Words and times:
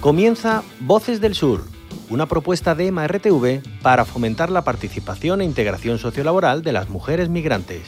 Comienza 0.00 0.62
Voces 0.80 1.20
del 1.20 1.34
Sur, 1.34 1.62
una 2.08 2.24
propuesta 2.24 2.74
de 2.74 2.86
EMA-RTV 2.86 3.60
para 3.82 4.06
fomentar 4.06 4.48
la 4.48 4.64
participación 4.64 5.42
e 5.42 5.44
integración 5.44 5.98
sociolaboral 5.98 6.62
de 6.62 6.72
las 6.72 6.88
mujeres 6.88 7.28
migrantes. 7.28 7.82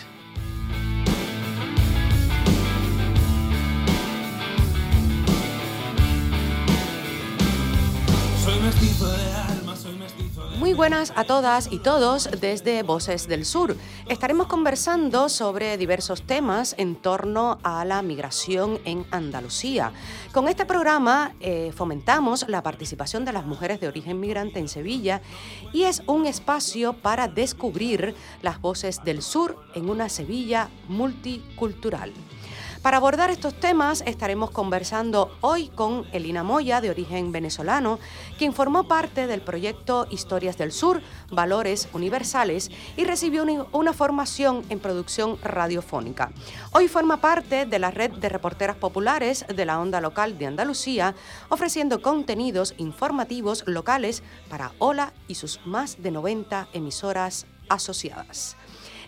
Muy 10.72 10.78
buenas 10.78 11.12
a 11.16 11.24
todas 11.24 11.70
y 11.70 11.80
todos 11.80 12.30
desde 12.40 12.82
Voces 12.82 13.28
del 13.28 13.44
Sur. 13.44 13.76
Estaremos 14.08 14.46
conversando 14.46 15.28
sobre 15.28 15.76
diversos 15.76 16.22
temas 16.22 16.74
en 16.78 16.96
torno 16.96 17.58
a 17.62 17.84
la 17.84 18.00
migración 18.00 18.80
en 18.86 19.04
Andalucía. 19.10 19.92
Con 20.32 20.48
este 20.48 20.64
programa 20.64 21.34
eh, 21.40 21.72
fomentamos 21.74 22.46
la 22.48 22.62
participación 22.62 23.26
de 23.26 23.34
las 23.34 23.44
mujeres 23.44 23.80
de 23.82 23.88
origen 23.88 24.18
migrante 24.18 24.60
en 24.60 24.68
Sevilla 24.68 25.20
y 25.74 25.82
es 25.82 26.02
un 26.06 26.24
espacio 26.24 26.94
para 26.94 27.28
descubrir 27.28 28.14
las 28.40 28.58
voces 28.58 29.04
del 29.04 29.20
sur 29.20 29.62
en 29.74 29.90
una 29.90 30.08
Sevilla 30.08 30.70
multicultural. 30.88 32.14
Para 32.82 32.96
abordar 32.96 33.30
estos 33.30 33.54
temas 33.54 34.02
estaremos 34.06 34.50
conversando 34.50 35.36
hoy 35.40 35.68
con 35.68 36.04
Elina 36.10 36.42
Moya, 36.42 36.80
de 36.80 36.90
origen 36.90 37.30
venezolano, 37.30 38.00
quien 38.38 38.52
formó 38.52 38.88
parte 38.88 39.28
del 39.28 39.40
proyecto 39.40 40.08
Historias 40.10 40.58
del 40.58 40.72
Sur, 40.72 41.00
Valores 41.30 41.88
Universales, 41.92 42.72
y 42.96 43.04
recibió 43.04 43.44
una 43.70 43.92
formación 43.92 44.64
en 44.68 44.80
producción 44.80 45.38
radiofónica. 45.42 46.32
Hoy 46.72 46.88
forma 46.88 47.20
parte 47.20 47.66
de 47.66 47.78
la 47.78 47.92
red 47.92 48.10
de 48.10 48.28
reporteras 48.28 48.74
populares 48.74 49.46
de 49.46 49.64
la 49.64 49.78
onda 49.78 50.00
local 50.00 50.36
de 50.36 50.46
Andalucía, 50.46 51.14
ofreciendo 51.50 52.02
contenidos 52.02 52.74
informativos 52.78 53.62
locales 53.68 54.24
para 54.50 54.72
Ola 54.80 55.12
y 55.28 55.36
sus 55.36 55.60
más 55.64 56.02
de 56.02 56.10
90 56.10 56.66
emisoras 56.72 57.46
asociadas. 57.68 58.56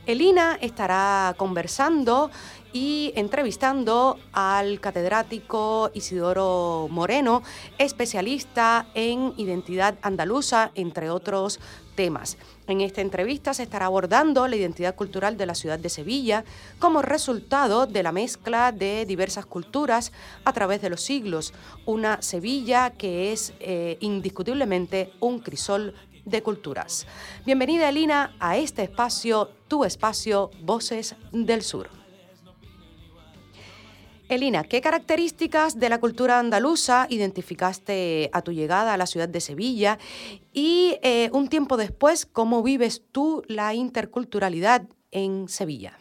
Elina 0.07 0.59
estará 0.61 1.35
conversando 1.39 2.31
y 2.75 3.13
entrevistando 3.15 4.19
al 4.33 4.81
catedrático 4.81 5.93
Isidoro 5.95 6.89
Moreno, 6.91 7.43
especialista 7.79 8.89
en 8.95 9.33
identidad 9.37 9.95
andaluza, 10.03 10.73
entre 10.75 11.09
otros 11.09 11.61
temas. 11.95 12.37
En 12.67 12.81
esta 12.81 13.01
entrevista 13.01 13.55
se 13.55 13.63
estará 13.63 13.87
abordando 13.87 14.49
la 14.49 14.57
identidad 14.57 14.97
cultural 14.97 15.37
de 15.37 15.47
la 15.47 15.55
ciudad 15.55 15.79
de 15.79 15.89
Sevilla 15.89 16.45
como 16.81 17.01
resultado 17.01 17.87
de 17.87 18.03
la 18.03 18.11
mezcla 18.11 18.73
de 18.73 19.07
diversas 19.07 19.47
culturas 19.47 20.11
a 20.45 20.53
través 20.53 20.83
de 20.83 20.91
los 20.91 21.01
siglos. 21.01 21.55
Una 21.87 22.23
Sevilla 22.23 22.91
que 22.91 23.33
es 23.33 23.55
eh, 23.61 23.99
indiscutiblemente 24.01 25.13
un 25.21 25.39
crisol 25.39 25.95
de 26.25 26.43
culturas. 26.43 27.07
Bienvenida 27.47 27.89
Elina 27.89 28.35
a 28.41 28.57
este 28.57 28.83
espacio, 28.83 29.51
tu 29.69 29.85
espacio, 29.85 30.51
Voces 30.61 31.15
del 31.31 31.63
Sur. 31.63 32.04
Elina, 34.31 34.65
¿qué 34.65 34.81
características 34.81 35.79
de 35.79 35.91
la 35.91 36.01
cultura 36.01 36.39
andaluza 36.39 37.07
identificaste 37.11 38.31
a 38.33 38.41
tu 38.41 38.53
llegada 38.53 38.95
a 38.95 38.97
la 38.97 39.07
ciudad 39.07 39.29
de 39.29 39.41
Sevilla? 39.41 39.99
Y 40.53 40.97
eh, 41.03 41.29
un 41.35 41.49
tiempo 41.49 41.77
después, 41.77 42.25
¿cómo 42.25 42.63
vives 42.63 43.03
tú 43.13 43.43
la 43.49 43.75
interculturalidad 43.75 44.85
en 45.11 45.47
Sevilla? 45.49 45.99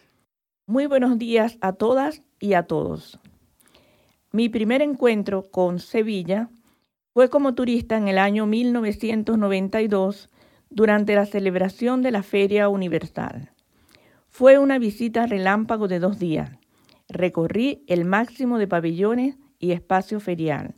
Muy 0.66 0.86
buenos 0.86 1.20
días 1.20 1.58
a 1.60 1.74
todas 1.74 2.22
y 2.40 2.54
a 2.54 2.64
todos. 2.64 3.20
Mi 4.32 4.48
primer 4.48 4.82
encuentro 4.82 5.44
con 5.52 5.80
Sevilla 5.80 6.50
fue 7.14 7.30
como 7.30 7.56
turista 7.56 7.98
en 7.98 8.08
el 8.08 8.18
año 8.18 8.46
1992 8.46 10.30
durante 10.70 11.14
la 11.16 11.26
celebración 11.26 12.02
de 12.02 12.12
la 12.12 12.24
Feria 12.24 12.70
Universal. 12.70 13.52
Fue 14.30 14.58
una 14.58 14.80
visita 14.80 15.28
relámpago 15.28 15.90
de 15.90 16.00
dos 16.00 16.20
días. 16.20 16.63
Recorrí 17.14 17.84
el 17.88 18.06
máximo 18.06 18.58
de 18.58 18.68
pabellones 18.68 19.38
y 19.60 19.72
espacio 19.72 20.20
ferial 20.20 20.74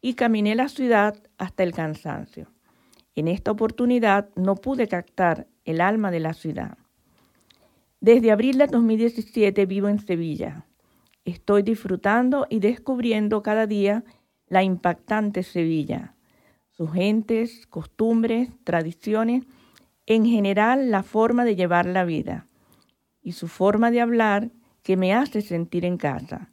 y 0.00 0.14
caminé 0.14 0.56
la 0.56 0.68
ciudad 0.68 1.14
hasta 1.38 1.62
el 1.62 1.72
cansancio. 1.72 2.52
En 3.14 3.28
esta 3.28 3.52
oportunidad 3.52 4.28
no 4.34 4.56
pude 4.56 4.88
captar 4.88 5.46
el 5.64 5.80
alma 5.80 6.10
de 6.10 6.18
la 6.18 6.34
ciudad. 6.34 6.78
Desde 8.00 8.32
abril 8.32 8.58
de 8.58 8.66
2017 8.66 9.66
vivo 9.66 9.88
en 9.88 10.00
Sevilla. 10.00 10.66
Estoy 11.24 11.62
disfrutando 11.62 12.48
y 12.50 12.58
descubriendo 12.58 13.44
cada 13.44 13.68
día 13.68 14.02
la 14.48 14.64
impactante 14.64 15.44
Sevilla, 15.44 16.16
sus 16.72 16.92
gentes, 16.92 17.68
costumbres, 17.68 18.48
tradiciones, 18.64 19.44
en 20.06 20.26
general 20.26 20.90
la 20.90 21.04
forma 21.04 21.44
de 21.44 21.54
llevar 21.54 21.86
la 21.86 22.04
vida 22.04 22.48
y 23.22 23.32
su 23.32 23.46
forma 23.46 23.92
de 23.92 24.00
hablar 24.00 24.50
que 24.88 24.96
me 24.96 25.12
hace 25.12 25.42
sentir 25.42 25.84
en 25.84 25.98
casa. 25.98 26.50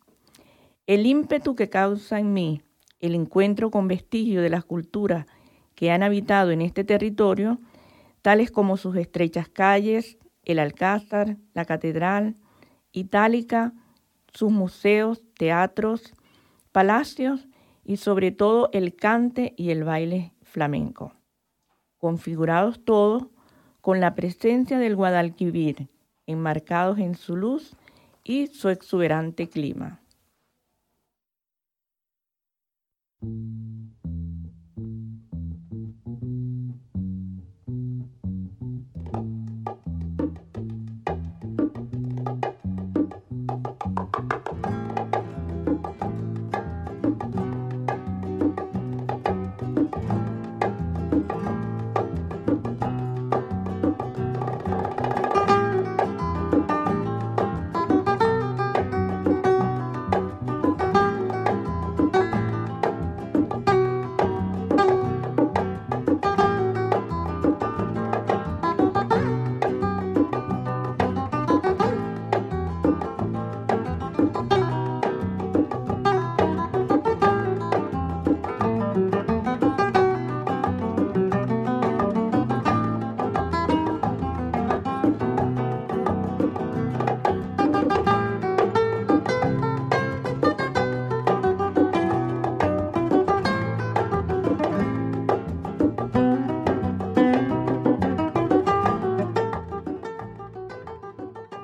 El 0.88 1.06
ímpetu 1.06 1.56
que 1.56 1.70
causa 1.70 2.20
en 2.20 2.34
mí 2.34 2.62
el 3.00 3.16
encuentro 3.16 3.72
con 3.72 3.88
vestigios 3.88 4.44
de 4.44 4.50
las 4.50 4.66
culturas 4.66 5.26
que 5.74 5.90
han 5.90 6.04
habitado 6.04 6.52
en 6.52 6.62
este 6.62 6.84
territorio, 6.84 7.60
tales 8.22 8.52
como 8.52 8.76
sus 8.76 8.98
estrechas 8.98 9.48
calles, 9.48 10.18
el 10.44 10.60
Alcázar, 10.60 11.38
la 11.54 11.64
Catedral, 11.64 12.36
Itálica, 12.92 13.72
sus 14.34 14.52
museos, 14.52 15.24
teatros, 15.38 16.14
palacios 16.74 17.48
y 17.86 17.96
sobre 17.96 18.32
todo 18.32 18.70
el 18.74 18.98
cante 18.98 19.54
y 19.56 19.70
el 19.70 19.86
baile 19.86 20.34
flamenco, 20.42 21.14
configurados 21.98 22.84
todos 22.84 23.28
con 23.80 24.02
la 24.02 24.14
presencia 24.14 24.78
del 24.78 24.98
Guadalquivir, 24.98 25.88
enmarcados 26.28 27.00
en 27.00 27.16
su 27.16 27.38
luz 27.38 27.78
y 28.26 28.48
su 28.48 28.70
exuberante 28.70 29.48
clima. 29.48 30.02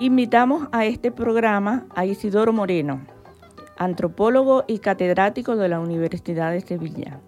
Invitamos 0.02 0.68
a 0.72 0.86
este 0.86 1.12
programa 1.12 1.86
a 1.94 2.08
Isidoro 2.08 2.52
Moreno, 2.52 3.06
antropólogo 3.78 4.64
y 4.66 4.80
catedrático 4.80 5.56
de 5.56 5.70
la 5.70 5.80
Universidad 5.80 6.52
de 6.54 6.62
Sevilla. 6.62 7.20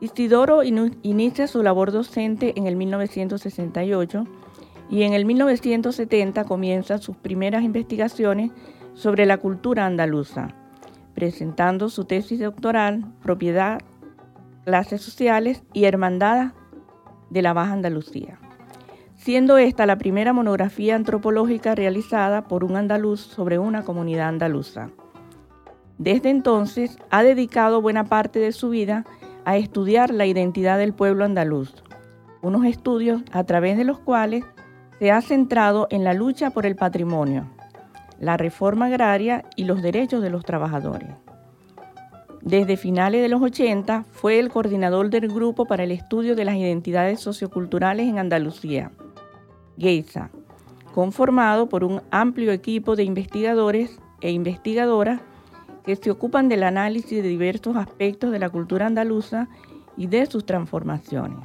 Isidoro 0.00 0.64
inicia 0.64 1.46
su 1.46 1.62
labor 1.62 1.92
docente 1.92 2.54
en 2.56 2.66
el 2.66 2.74
1968 2.74 4.24
y 4.90 5.04
en 5.04 5.12
el 5.12 5.24
1970 5.24 6.42
comienza 6.46 6.98
sus 6.98 7.16
primeras 7.16 7.62
investigaciones 7.62 8.50
sobre 8.94 9.24
la 9.24 9.38
cultura 9.38 9.86
andaluza, 9.86 10.48
presentando 11.14 11.90
su 11.90 12.06
tesis 12.06 12.40
doctoral 12.40 13.04
Propiedad, 13.22 13.80
clases 14.64 15.00
sociales 15.00 15.62
y 15.72 15.84
hermandad 15.84 16.54
de 17.30 17.40
la 17.40 17.52
Baja 17.52 17.72
Andalucía 17.72 18.40
siendo 19.22 19.56
esta 19.56 19.86
la 19.86 19.98
primera 19.98 20.32
monografía 20.32 20.96
antropológica 20.96 21.76
realizada 21.76 22.48
por 22.48 22.64
un 22.64 22.74
andaluz 22.74 23.20
sobre 23.20 23.56
una 23.56 23.84
comunidad 23.84 24.26
andaluza. 24.26 24.90
Desde 25.96 26.28
entonces 26.28 26.98
ha 27.10 27.22
dedicado 27.22 27.80
buena 27.80 28.02
parte 28.02 28.40
de 28.40 28.50
su 28.50 28.70
vida 28.70 29.04
a 29.44 29.56
estudiar 29.56 30.12
la 30.12 30.26
identidad 30.26 30.76
del 30.76 30.92
pueblo 30.92 31.24
andaluz, 31.24 31.72
unos 32.40 32.64
estudios 32.64 33.22
a 33.30 33.44
través 33.44 33.76
de 33.76 33.84
los 33.84 34.00
cuales 34.00 34.44
se 34.98 35.12
ha 35.12 35.20
centrado 35.20 35.86
en 35.90 36.02
la 36.02 36.14
lucha 36.14 36.50
por 36.50 36.66
el 36.66 36.74
patrimonio, 36.74 37.46
la 38.18 38.36
reforma 38.36 38.86
agraria 38.86 39.44
y 39.54 39.66
los 39.66 39.82
derechos 39.82 40.20
de 40.20 40.30
los 40.30 40.44
trabajadores. 40.44 41.10
Desde 42.40 42.76
finales 42.76 43.22
de 43.22 43.28
los 43.28 43.40
80 43.40 44.04
fue 44.10 44.40
el 44.40 44.48
coordinador 44.48 45.10
del 45.10 45.28
Grupo 45.28 45.64
para 45.64 45.84
el 45.84 45.92
Estudio 45.92 46.34
de 46.34 46.44
las 46.44 46.56
Identidades 46.56 47.20
Socioculturales 47.20 48.08
en 48.08 48.18
Andalucía, 48.18 48.90
GEISA, 49.78 50.30
conformado 50.94 51.68
por 51.68 51.84
un 51.84 52.02
amplio 52.10 52.52
equipo 52.52 52.96
de 52.96 53.04
investigadores 53.04 53.98
e 54.20 54.30
investigadoras 54.30 55.20
que 55.84 55.96
se 55.96 56.10
ocupan 56.10 56.48
del 56.48 56.62
análisis 56.62 57.22
de 57.22 57.28
diversos 57.28 57.76
aspectos 57.76 58.30
de 58.30 58.38
la 58.38 58.50
cultura 58.50 58.86
andaluza 58.86 59.48
y 59.96 60.06
de 60.06 60.26
sus 60.26 60.46
transformaciones. 60.46 61.38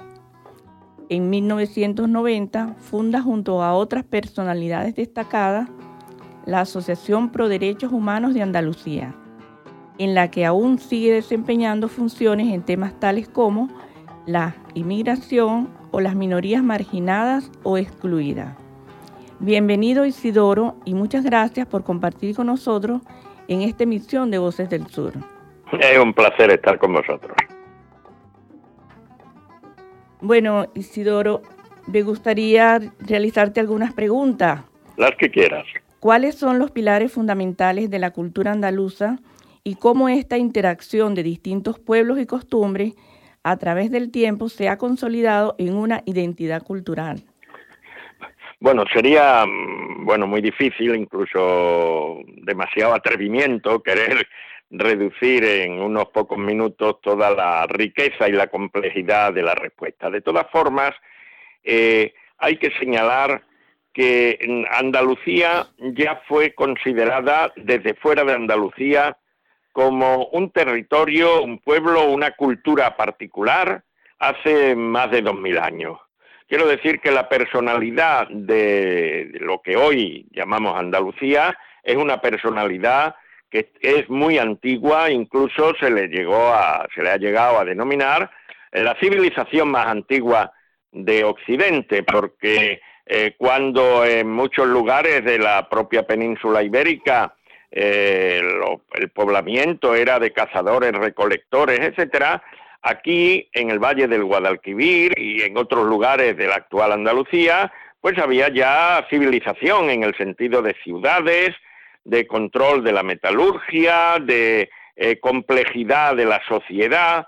En 1.09 1.29
1990 1.29 2.75
funda 2.79 3.21
junto 3.21 3.63
a 3.63 3.73
otras 3.73 4.03
personalidades 4.03 4.95
destacadas 4.95 5.69
la 6.45 6.61
Asociación 6.61 7.29
Pro 7.29 7.49
Derechos 7.49 7.91
Humanos 7.91 8.33
de 8.33 8.41
Andalucía, 8.41 9.15
en 9.97 10.15
la 10.15 10.29
que 10.29 10.45
aún 10.45 10.79
sigue 10.79 11.13
desempeñando 11.13 11.87
funciones 11.87 12.53
en 12.53 12.61
temas 12.61 12.99
tales 12.99 13.27
como 13.27 13.69
la 14.25 14.55
inmigración 14.73 15.69
o 15.91 16.01
las 16.01 16.15
minorías 16.15 16.63
marginadas 16.63 17.51
o 17.63 17.77
excluidas. 17.77 18.55
Bienvenido 19.39 20.05
Isidoro 20.05 20.75
y 20.85 20.93
muchas 20.93 21.23
gracias 21.23 21.67
por 21.67 21.83
compartir 21.83 22.35
con 22.35 22.47
nosotros 22.47 23.01
en 23.47 23.61
esta 23.61 23.83
emisión 23.83 24.31
de 24.31 24.39
Voces 24.39 24.69
del 24.69 24.87
Sur. 24.87 25.13
Es 25.79 25.99
un 25.99 26.13
placer 26.13 26.51
estar 26.51 26.79
con 26.79 26.93
vosotros. 26.93 27.35
Bueno, 30.21 30.65
Isidoro, 30.73 31.43
me 31.87 32.01
gustaría 32.01 32.79
realizarte 32.99 33.59
algunas 33.59 33.93
preguntas. 33.93 34.61
Las 34.97 35.15
que 35.15 35.29
quieras. 35.29 35.65
¿Cuáles 35.99 36.35
son 36.35 36.59
los 36.59 36.71
pilares 36.71 37.11
fundamentales 37.11 37.89
de 37.89 37.99
la 37.99 38.11
cultura 38.11 38.51
andaluza 38.51 39.19
y 39.63 39.75
cómo 39.75 40.09
esta 40.09 40.37
interacción 40.37 41.13
de 41.13 41.23
distintos 41.23 41.79
pueblos 41.79 42.19
y 42.19 42.25
costumbres 42.25 42.93
a 43.49 43.57
través 43.57 43.91
del 43.91 44.11
tiempo 44.11 44.49
se 44.49 44.67
ha 44.67 44.77
consolidado 44.77 45.55
en 45.57 45.75
una 45.75 46.01
identidad 46.05 46.63
cultural? 46.63 47.23
Bueno, 48.59 48.83
sería 48.91 49.45
mm, 49.45 50.05
bueno 50.05 50.27
muy 50.27 50.41
difícil, 50.41 50.95
incluso 50.95 52.19
demasiado 52.43 52.93
atrevimiento 52.93 53.81
querer 53.81 54.27
reducir 54.69 55.45
en 55.45 55.79
unos 55.79 56.07
pocos 56.09 56.37
minutos 56.37 56.99
toda 57.01 57.31
la 57.31 57.65
riqueza 57.67 58.27
y 58.27 58.33
la 58.33 58.47
complejidad 58.47 59.33
de 59.33 59.43
la 59.43 59.55
respuesta. 59.55 60.09
De 60.09 60.21
todas 60.21 60.49
formas, 60.51 60.91
eh, 61.63 62.13
hay 62.37 62.57
que 62.57 62.71
señalar 62.79 63.43
que 63.93 64.65
Andalucía 64.71 65.67
ya 65.77 66.21
fue 66.27 66.53
considerada 66.53 67.51
desde 67.55 67.93
fuera 67.95 68.23
de 68.23 68.33
Andalucía 68.33 69.17
como 69.77 70.25
un 70.29 70.49
territorio, 70.49 71.43
un 71.43 71.59
pueblo, 71.59 72.09
una 72.09 72.31
cultura 72.31 72.97
particular 72.97 73.83
hace 74.17 74.75
más 74.75 75.11
de 75.11 75.21
dos 75.21 75.39
mil 75.39 75.59
años. 75.59 75.99
Quiero 76.47 76.65
decir 76.65 76.99
que 76.99 77.11
la 77.11 77.29
personalidad 77.29 78.27
de 78.27 79.29
lo 79.39 79.61
que 79.61 79.77
hoy 79.77 80.25
llamamos 80.31 80.79
Andalucía 80.79 81.55
es 81.83 81.95
una 81.95 82.19
personalidad 82.19 83.13
que 83.51 83.71
es 83.79 84.09
muy 84.09 84.39
antigua, 84.39 85.11
incluso 85.11 85.75
se 85.79 85.91
le 85.91 86.07
llegó 86.07 86.47
a, 86.47 86.87
se 86.95 87.03
le 87.03 87.11
ha 87.11 87.17
llegado 87.17 87.59
a 87.59 87.65
denominar 87.65 88.31
la 88.71 88.95
civilización 88.99 89.69
más 89.69 89.85
antigua 89.85 90.53
de 90.91 91.23
Occidente, 91.23 92.01
porque 92.01 92.81
eh, 93.05 93.35
cuando 93.37 94.03
en 94.03 94.27
muchos 94.27 94.65
lugares 94.65 95.23
de 95.23 95.37
la 95.37 95.69
propia 95.69 96.01
península 96.07 96.63
ibérica 96.63 97.36
eh, 97.71 98.41
el 98.93 99.09
poblamiento 99.09 99.93
era 99.95 100.19
de 100.19 100.31
cazadores, 100.31 100.91
recolectores, 100.93 101.79
etcétera. 101.79 102.41
Aquí, 102.81 103.49
en 103.53 103.71
el 103.71 103.79
Valle 103.79 104.07
del 104.07 104.23
Guadalquivir 104.23 105.13
y 105.17 105.41
en 105.41 105.57
otros 105.57 105.85
lugares 105.85 106.37
de 106.37 106.47
la 106.47 106.55
actual 106.55 106.93
Andalucía, 106.93 107.71
pues 107.99 108.17
había 108.17 108.49
ya 108.49 109.05
civilización 109.09 109.89
en 109.89 110.03
el 110.03 110.15
sentido 110.15 110.61
de 110.61 110.75
ciudades, 110.83 111.55
de 112.05 112.25
control 112.25 112.83
de 112.83 112.93
la 112.93 113.03
metalurgia, 113.03 114.17
de 114.21 114.69
eh, 114.95 115.19
complejidad 115.19 116.15
de 116.15 116.25
la 116.25 116.41
sociedad. 116.47 117.27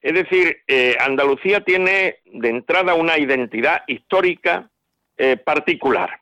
Es 0.00 0.14
decir, 0.14 0.62
eh, 0.66 0.96
Andalucía 0.98 1.60
tiene 1.60 2.16
de 2.24 2.48
entrada 2.48 2.94
una 2.94 3.18
identidad 3.18 3.82
histórica 3.86 4.70
particular. 5.46 6.20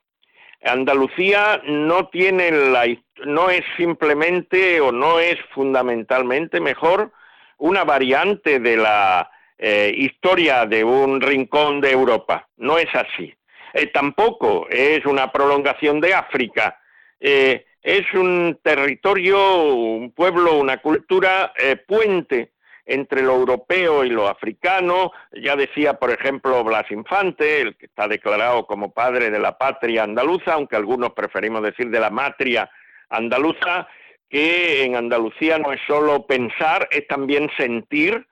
Andalucía 0.65 1.61
no 1.67 2.09
tiene 2.09 2.51
la 2.51 2.87
no 3.27 3.51
es 3.51 3.63
simplemente 3.77 4.81
o 4.81 4.91
no 4.91 5.21
es 5.21 5.37
fundamentalmente 5.55 6.61
mejor 6.61 7.13
una 7.59 7.85
variante 7.85 8.59
de 8.59 8.77
la 8.77 9.31
eh, 9.59 9.93
historia 9.97 10.67
de 10.67 10.83
un 10.83 11.21
rincón 11.21 11.81
de 11.81 11.93
Europa. 11.93 12.49
No 12.57 12.79
es 12.79 12.93
así. 12.95 13.33
Eh, 13.73 13.87
tampoco 13.89 14.67
es 14.69 15.05
una 15.07 15.31
prolongación 15.31 16.01
de 16.01 16.15
África. 16.15 16.81
Eh, 17.21 17.67
es 17.83 18.13
un 18.15 18.59
territorio, 18.63 19.65
un 19.67 20.11
pueblo, 20.13 20.59
una 20.59 20.79
cultura 20.79 21.53
puente 21.87 22.54
entre 22.87 23.23
lo 23.23 23.35
europeo 23.35 24.05
y 24.05 24.11
lo 24.11 24.29
africano. 24.29 25.13
Ya 25.33 25.57
decía, 25.57 25.95
por 25.95 26.11
ejemplo, 26.11 26.63
Blas 26.65 26.91
Infante, 26.91 27.61
el 27.61 27.77
que 27.77 27.87
está 27.87 28.09
declarado 28.09 28.67
como 28.67 28.93
padre 28.93 29.31
de 29.31 29.39
la 29.39 29.57
patria 29.57 30.03
andaluza, 30.03 30.55
aunque 30.55 30.77
algunos 30.77 31.13
preferimos 31.13 31.63
decir 31.63 31.91
de 31.91 32.01
la 32.01 32.11
matria 32.11 32.71
andaluza, 33.09 33.89
que 34.29 34.85
en 34.85 34.97
Andalucía 34.97 35.59
no 35.59 35.73
es 35.73 35.81
solo 35.87 36.27
pensar, 36.27 36.89
es 36.91 37.07
también 37.07 37.51
sentir. 37.57 38.27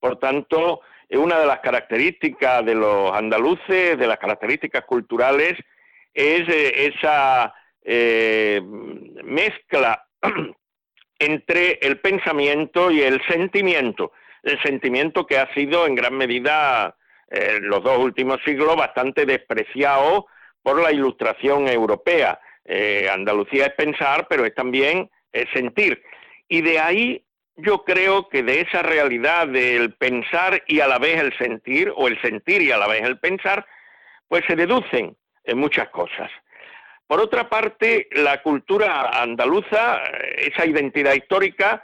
Por 0.00 0.18
tanto, 0.18 0.80
una 1.10 1.38
de 1.38 1.46
las 1.46 1.60
características 1.60 2.64
de 2.64 2.74
los 2.74 3.12
andaluces, 3.12 3.98
de 3.98 4.06
las 4.06 4.18
características 4.18 4.84
culturales, 4.84 5.54
es 6.14 6.48
eh, 6.48 6.92
esa 6.94 7.54
eh, 7.82 8.60
mezcla 8.62 10.06
entre 11.24 11.78
el 11.82 11.98
pensamiento 12.00 12.90
y 12.90 13.02
el 13.02 13.20
sentimiento. 13.26 14.12
El 14.42 14.60
sentimiento 14.62 15.26
que 15.26 15.38
ha 15.38 15.52
sido 15.54 15.86
en 15.86 15.94
gran 15.94 16.16
medida 16.16 16.96
en 17.28 17.56
eh, 17.56 17.60
los 17.60 17.82
dos 17.82 17.98
últimos 17.98 18.38
siglos 18.44 18.76
bastante 18.76 19.24
despreciado 19.24 20.26
por 20.62 20.82
la 20.82 20.92
ilustración 20.92 21.68
europea. 21.68 22.40
Eh, 22.64 23.08
Andalucía 23.10 23.66
es 23.66 23.74
pensar, 23.74 24.26
pero 24.28 24.44
es 24.44 24.54
también 24.54 25.10
sentir. 25.54 26.02
Y 26.46 26.60
de 26.60 26.78
ahí 26.78 27.24
yo 27.56 27.84
creo 27.84 28.28
que 28.28 28.42
de 28.42 28.60
esa 28.60 28.82
realidad 28.82 29.48
del 29.48 29.94
pensar 29.94 30.62
y 30.66 30.80
a 30.80 30.88
la 30.88 30.98
vez 30.98 31.20
el 31.20 31.36
sentir, 31.38 31.92
o 31.96 32.08
el 32.08 32.20
sentir 32.20 32.60
y 32.60 32.70
a 32.70 32.76
la 32.76 32.86
vez 32.86 33.02
el 33.02 33.18
pensar, 33.18 33.66
pues 34.28 34.42
se 34.46 34.56
deducen 34.56 35.16
en 35.44 35.58
muchas 35.58 35.88
cosas. 35.88 36.30
Por 37.06 37.20
otra 37.20 37.48
parte, 37.48 38.08
la 38.12 38.42
cultura 38.42 39.22
andaluza, 39.22 40.02
esa 40.38 40.66
identidad 40.66 41.14
histórica, 41.14 41.82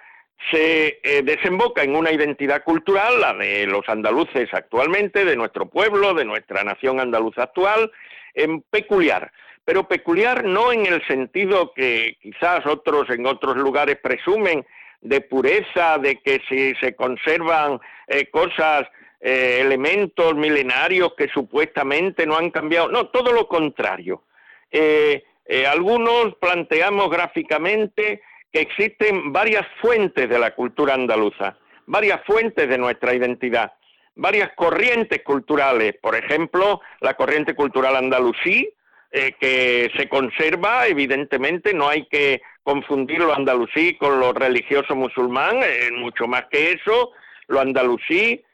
se 0.50 1.00
eh, 1.02 1.22
desemboca 1.22 1.82
en 1.82 1.96
una 1.96 2.12
identidad 2.12 2.62
cultural, 2.62 3.20
la 3.20 3.34
de 3.34 3.66
los 3.66 3.88
andaluces 3.88 4.48
actualmente, 4.52 5.24
de 5.24 5.36
nuestro 5.36 5.66
pueblo, 5.66 6.14
de 6.14 6.24
nuestra 6.24 6.62
nación 6.62 7.00
andaluza 7.00 7.42
actual, 7.44 7.90
en 8.34 8.62
peculiar. 8.62 9.32
Pero 9.64 9.88
peculiar 9.88 10.44
no 10.44 10.72
en 10.72 10.86
el 10.86 11.06
sentido 11.06 11.72
que 11.74 12.16
quizás 12.22 12.64
otros 12.66 13.10
en 13.10 13.26
otros 13.26 13.56
lugares 13.56 13.98
presumen 14.02 14.64
de 15.00 15.20
pureza, 15.20 15.98
de 15.98 16.16
que 16.20 16.40
si 16.48 16.74
se 16.76 16.94
conservan 16.94 17.78
eh, 18.06 18.30
cosas, 18.30 18.88
eh, 19.20 19.58
elementos 19.60 20.34
milenarios 20.36 21.14
que 21.16 21.28
supuestamente 21.28 22.24
no 22.26 22.36
han 22.36 22.50
cambiado. 22.50 22.88
No, 22.88 23.08
todo 23.08 23.32
lo 23.32 23.48
contrario. 23.48 24.22
Eh, 24.70 25.24
eh, 25.46 25.66
algunos 25.66 26.34
planteamos 26.40 27.10
gráficamente 27.10 28.20
que 28.52 28.60
existen 28.60 29.32
varias 29.32 29.66
fuentes 29.80 30.28
de 30.28 30.38
la 30.38 30.54
cultura 30.54 30.94
andaluza, 30.94 31.56
varias 31.86 32.20
fuentes 32.26 32.68
de 32.68 32.78
nuestra 32.78 33.14
identidad, 33.14 33.72
varias 34.14 34.50
corrientes 34.56 35.22
culturales, 35.22 35.94
por 36.00 36.16
ejemplo, 36.16 36.80
la 37.00 37.14
corriente 37.14 37.54
cultural 37.54 37.96
andalusí, 37.96 38.68
eh, 39.10 39.32
que 39.40 39.90
se 39.96 40.08
conserva, 40.08 40.86
evidentemente, 40.86 41.72
no 41.72 41.88
hay 41.88 42.06
que 42.06 42.42
confundir 42.62 43.20
lo 43.20 43.34
andalusí 43.34 43.96
con 43.96 44.20
lo 44.20 44.34
religioso 44.34 44.94
musulmán, 44.94 45.60
mucho 45.96 46.26
más 46.26 46.44
que 46.50 46.72
eso, 46.72 47.12
lo 47.46 47.60
andalusí 47.60 48.44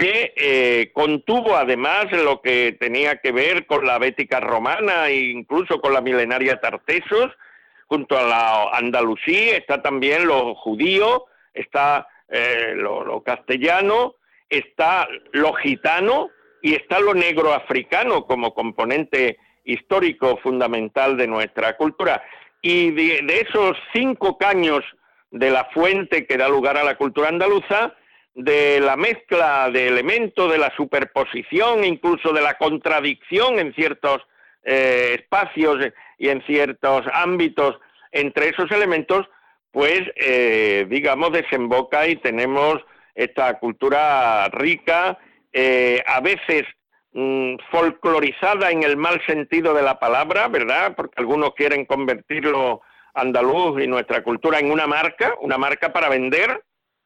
que 0.00 0.32
eh, 0.36 0.90
contuvo 0.92 1.56
además 1.56 2.10
lo 2.10 2.42
que 2.42 2.76
tenía 2.80 3.18
que 3.18 3.30
ver 3.30 3.64
con 3.66 3.86
la 3.86 3.98
bética 3.98 4.40
romana 4.40 5.08
e 5.08 5.30
incluso 5.30 5.80
con 5.80 5.92
la 5.92 6.00
milenaria 6.00 6.60
Tartesos, 6.60 7.30
junto 7.86 8.18
a 8.18 8.22
la 8.22 8.70
Andalusí 8.72 9.50
está 9.50 9.82
también 9.82 10.26
lo 10.26 10.56
judío, 10.56 11.26
está 11.52 12.08
lo, 12.74 13.22
castellano, 13.22 14.16
está 14.48 15.06
lo 15.30 15.52
gitano 15.52 16.30
y 16.60 16.74
está 16.74 16.98
lo 16.98 17.14
negro 17.14 17.52
africano 17.52 18.26
como 18.26 18.52
componente 18.52 19.38
histórico 19.64 20.38
fundamental 20.38 21.16
de 21.16 21.28
nuestra 21.28 21.76
cultura. 21.76 22.20
Y 22.62 22.90
de, 22.90 23.46
esos 23.46 23.76
cinco 23.92 24.38
caños 24.38 24.82
de 25.30 25.50
la 25.50 25.66
fuente 25.66 26.26
que 26.26 26.36
da 26.36 26.48
lugar 26.48 26.76
a 26.76 26.84
la 26.84 26.96
cultura 26.96 27.28
andaluza, 27.28 27.94
de 28.34 28.80
la 28.80 28.96
mezcla 28.96 29.70
de 29.70 29.88
elementos, 29.88 30.50
de 30.50 30.58
la 30.58 30.74
superposición, 30.76 31.84
incluso 31.84 32.32
de 32.32 32.42
la 32.42 32.54
contradicción 32.54 33.58
en 33.58 33.72
ciertos 33.74 34.22
eh, 34.64 35.16
espacios 35.20 35.78
y 36.18 36.28
en 36.28 36.42
ciertos 36.42 37.04
ámbitos 37.12 37.78
entre 38.10 38.48
esos 38.48 38.70
elementos, 38.70 39.26
pues 39.70 40.02
eh, 40.16 40.86
digamos 40.88 41.32
desemboca 41.32 42.06
y 42.06 42.16
tenemos 42.16 42.80
esta 43.14 43.58
cultura 43.58 44.48
rica, 44.48 45.18
eh, 45.52 46.02
a 46.06 46.20
veces 46.20 46.62
mm, 47.12 47.56
folclorizada 47.70 48.70
en 48.70 48.82
el 48.82 48.96
mal 48.96 49.20
sentido 49.26 49.74
de 49.74 49.82
la 49.82 49.98
palabra, 49.98 50.48
¿verdad? 50.48 50.94
Porque 50.96 51.14
algunos 51.16 51.54
quieren 51.54 51.84
convertirlo 51.84 52.82
andaluz 53.14 53.80
y 53.80 53.86
nuestra 53.86 54.24
cultura 54.24 54.58
en 54.58 54.72
una 54.72 54.88
marca, 54.88 55.34
una 55.40 55.56
marca 55.56 55.92
para 55.92 56.08
vender, 56.08 56.64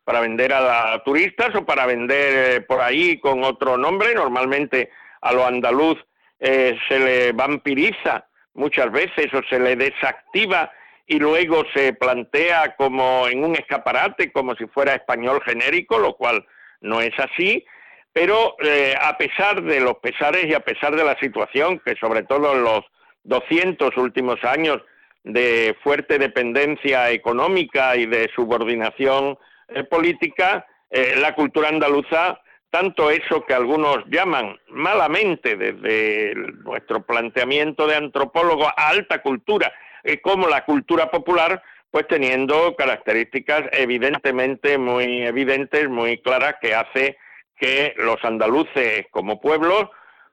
para 0.08 0.22
vender 0.22 0.54
a, 0.54 1.02
turistas 1.04 1.54
o 1.54 1.66
para 1.66 1.84
vender 1.84 2.54
eh, 2.54 2.60
por 2.62 2.80
ahí 2.80 3.20
con 3.20 3.44
otro 3.44 3.76
nombre. 3.76 4.14
Normalmente 4.14 4.88
a 5.20 5.34
lo 5.34 5.44
andaluz 5.44 5.98
eh, 6.40 6.78
se 6.88 6.98
le 6.98 7.32
vampiriza 7.32 8.26
muchas 8.54 8.90
veces 8.90 9.26
o 9.34 9.42
se 9.50 9.60
le 9.60 9.76
desactiva 9.76 10.72
y 11.06 11.18
luego 11.18 11.62
se 11.74 11.92
plantea 11.92 12.74
como 12.76 13.28
en 13.28 13.44
un 13.44 13.54
escaparate, 13.56 14.32
como 14.32 14.54
si 14.54 14.64
fuera 14.68 14.94
español 14.94 15.42
genérico, 15.44 15.98
lo 15.98 16.14
cual 16.14 16.42
no 16.80 17.02
es 17.02 17.12
así. 17.18 17.66
Pero 18.10 18.56
eh, 18.64 18.94
a 18.98 19.18
pesar 19.18 19.62
de 19.62 19.78
los 19.80 19.98
pesares 19.98 20.46
y 20.46 20.54
a 20.54 20.60
pesar 20.60 20.96
de 20.96 21.04
la 21.04 21.18
situación, 21.18 21.82
que 21.84 21.96
sobre 21.96 22.22
todo 22.22 22.54
en 22.54 22.64
los 22.64 22.80
200 23.24 23.94
últimos 23.98 24.42
años 24.42 24.78
de 25.24 25.76
fuerte 25.82 26.18
dependencia 26.18 27.10
económica 27.10 27.94
y 27.94 28.06
de 28.06 28.30
subordinación 28.34 29.36
eh, 29.68 29.84
política, 29.84 30.66
eh, 30.90 31.14
la 31.18 31.34
cultura 31.34 31.68
andaluza, 31.68 32.40
tanto 32.70 33.10
eso 33.10 33.44
que 33.44 33.54
algunos 33.54 34.04
llaman 34.06 34.58
malamente 34.68 35.56
desde 35.56 36.34
nuestro 36.64 37.02
planteamiento 37.02 37.86
de 37.86 37.96
antropólogo 37.96 38.66
a 38.66 38.88
alta 38.88 39.20
cultura, 39.20 39.72
eh, 40.04 40.20
como 40.20 40.48
la 40.48 40.64
cultura 40.64 41.10
popular, 41.10 41.62
pues 41.90 42.06
teniendo 42.08 42.74
características 42.76 43.64
evidentemente 43.72 44.78
muy 44.78 45.22
evidentes, 45.22 45.88
muy 45.88 46.18
claras, 46.18 46.56
que 46.60 46.74
hace 46.74 47.16
que 47.56 47.94
los 47.96 48.22
andaluces 48.24 49.06
como 49.10 49.40
pueblos, 49.40 49.88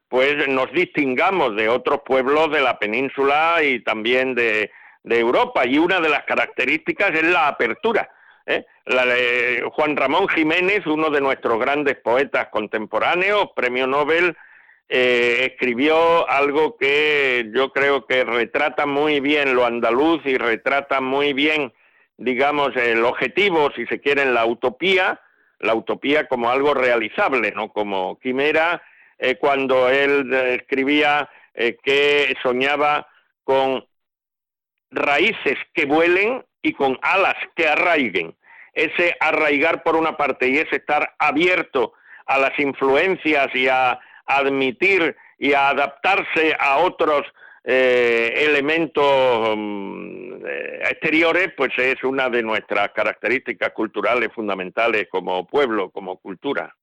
pues 0.08 0.48
nos 0.48 0.72
distingamos 0.72 1.56
de 1.56 1.70
otros 1.70 2.01
pueblos 2.06 2.51
de 2.51 2.62
la 2.62 2.77
península 2.77 3.63
y 3.63 3.82
también 3.84 4.36
de, 4.36 4.72
de 5.04 5.20
Europa. 5.20 5.65
Y 5.65 5.77
una 5.77 6.00
de 6.00 6.10
las 6.10 6.24
características 6.25 7.12
es 7.12 7.24
la 7.24 7.48
apertura. 7.48 8.10
¿Eh? 8.46 8.66
La 8.86 9.06
Juan 9.72 9.96
Ramón 9.96 10.28
Jiménez, 10.28 10.86
uno 10.86 11.10
de 11.10 11.22
nuestros 11.22 11.60
grandes 11.60 11.98
poetas 11.98 12.50
contemporáneos, 12.50 13.50
premio 13.56 13.88
Nobel, 13.88 14.36
eh, 14.88 15.50
escribió 15.52 16.30
algo 16.30 16.78
que 16.78 17.50
yo 17.56 17.72
creo 17.72 18.06
que 18.06 18.24
retrata 18.24 18.86
muy 18.86 19.20
bien 19.20 19.56
lo 19.56 19.66
andaluz 19.66 20.22
y 20.25 20.38
retrata 20.38 21.02
muy 21.02 21.34
bien, 21.34 21.74
digamos, 22.18 22.75
el 22.75 23.04
objetivo, 23.04 23.72
si 23.75 23.88
se 23.88 24.00
quiere, 24.00 24.25
la 24.25 24.46
utopía, 24.46 25.20
la 25.60 25.74
utopía 25.74 26.28
como 26.28 26.52
algo 26.52 26.75
realizable, 26.75 27.52
no 27.52 27.70
como 27.70 28.20
quimera, 28.20 28.84
eh, 29.18 29.36
cuando 29.38 29.90
él 29.90 30.32
escribía 30.34 31.30
que 31.56 32.36
soñaba 32.44 33.08
con 33.46 33.86
raíces 34.92 35.58
que 35.74 35.86
vuelen 35.86 36.44
y 36.65 36.74
con 36.74 36.98
alas 37.01 37.36
que 37.55 37.67
arraiguen. 37.67 38.36
Ese 38.74 39.15
arraigar 39.19 39.84
por 39.84 39.95
una 39.95 40.17
parte 40.17 40.50
y 40.50 40.57
ese 40.57 40.77
estar 40.77 41.15
abierto 41.19 41.93
a 42.25 42.39
las 42.39 42.57
influencias 42.60 43.48
y 43.53 43.67
a 43.67 44.00
admitir 44.25 45.15
y 45.38 45.53
a 45.53 45.69
adaptarse 45.69 46.55
a 46.60 46.77
otros 46.77 47.22
eh, 47.63 48.34
elementos 48.48 49.55
mm, 49.55 50.45
eh, 50.45 50.79
exteriores, 50.89 51.51
pues 51.55 51.72
es 51.77 52.03
una 52.03 52.29
de 52.29 52.41
nuestras 52.41 52.91
características 52.91 53.72
culturales 53.72 54.29
fundamentales 54.34 55.07
como 55.10 55.45
pueblo, 55.45 55.91
como 55.91 56.17
cultura. 56.17 56.75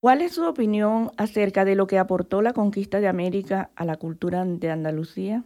¿Cuál 0.00 0.20
es 0.20 0.34
su 0.34 0.44
opinión 0.44 1.12
acerca 1.16 1.64
de 1.64 1.76
lo 1.76 1.86
que 1.86 1.98
aportó 1.98 2.42
la 2.42 2.52
conquista 2.52 3.00
de 3.00 3.08
América 3.08 3.70
a 3.74 3.86
la 3.86 3.96
cultura 3.96 4.44
de 4.44 4.70
Andalucía? 4.70 5.42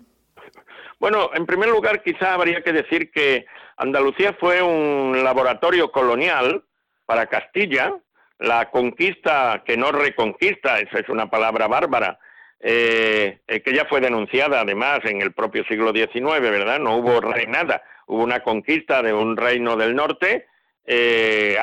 Bueno, 0.98 1.30
en 1.34 1.46
primer 1.46 1.68
lugar, 1.68 2.02
quizá 2.02 2.34
habría 2.34 2.62
que 2.62 2.72
decir 2.72 3.10
que 3.10 3.46
Andalucía 3.76 4.36
fue 4.38 4.62
un 4.62 5.22
laboratorio 5.22 5.90
colonial 5.92 6.64
para 7.06 7.26
Castilla. 7.26 7.94
La 8.38 8.70
conquista, 8.70 9.62
que 9.64 9.76
no 9.76 9.92
reconquista, 9.92 10.78
esa 10.78 10.98
es 10.98 11.08
una 11.08 11.28
palabra 11.28 11.66
bárbara, 11.66 12.18
eh, 12.60 13.38
eh, 13.46 13.60
que 13.62 13.72
ya 13.72 13.84
fue 13.84 14.00
denunciada 14.00 14.60
además 14.60 15.00
en 15.04 15.22
el 15.22 15.32
propio 15.32 15.64
siglo 15.64 15.92
XIX, 15.92 16.40
¿verdad? 16.40 16.80
No 16.80 16.96
hubo 16.96 17.20
reinada, 17.20 17.82
hubo 18.06 18.22
una 18.24 18.40
conquista 18.42 19.00
de 19.00 19.12
un 19.12 19.36
reino 19.36 19.76
del 19.76 19.94
norte 19.94 20.46
eh, 20.84 21.56